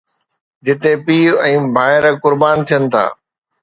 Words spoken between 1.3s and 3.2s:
۽ ڀائر قربان ٿين ٿا.